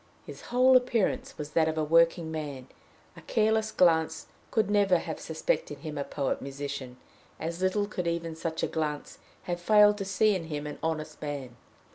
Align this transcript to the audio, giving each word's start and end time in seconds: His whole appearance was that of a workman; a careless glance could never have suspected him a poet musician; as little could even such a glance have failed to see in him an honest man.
His 0.25 0.41
whole 0.49 0.75
appearance 0.75 1.37
was 1.37 1.51
that 1.51 1.67
of 1.67 1.77
a 1.77 1.83
workman; 1.83 2.67
a 3.15 3.21
careless 3.21 3.71
glance 3.71 4.25
could 4.49 4.67
never 4.67 4.97
have 4.97 5.19
suspected 5.19 5.77
him 5.81 5.95
a 5.95 6.03
poet 6.03 6.41
musician; 6.41 6.97
as 7.39 7.61
little 7.61 7.85
could 7.85 8.07
even 8.07 8.35
such 8.35 8.63
a 8.63 8.67
glance 8.67 9.19
have 9.43 9.61
failed 9.61 9.99
to 9.99 10.05
see 10.05 10.33
in 10.33 10.45
him 10.45 10.65
an 10.65 10.79
honest 10.81 11.21
man. 11.21 11.55